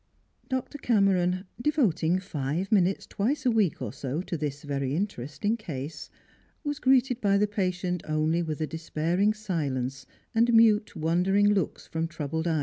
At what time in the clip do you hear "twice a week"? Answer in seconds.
3.05-3.83